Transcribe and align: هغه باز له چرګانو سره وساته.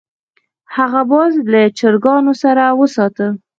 هغه 0.75 1.01
باز 1.11 1.33
له 1.51 1.61
چرګانو 1.79 2.33
سره 2.43 2.63
وساته. 2.79 3.27